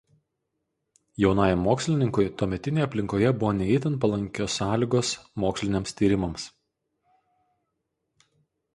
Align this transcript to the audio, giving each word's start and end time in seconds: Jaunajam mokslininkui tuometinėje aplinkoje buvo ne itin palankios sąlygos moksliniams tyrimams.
Jaunajam 1.23 1.61
mokslininkui 1.65 2.25
tuometinėje 2.43 2.87
aplinkoje 2.87 3.35
buvo 3.43 3.53
ne 3.59 3.69
itin 3.75 4.01
palankios 4.07 4.59
sąlygos 4.63 5.15
moksliniams 5.45 5.97
tyrimams. 6.03 6.51